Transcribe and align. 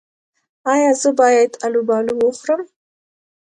ایا 0.71 0.89
زه 1.01 1.09
باید 1.19 1.51
الوبالو 1.65 2.13
وخورم؟ 2.19 2.63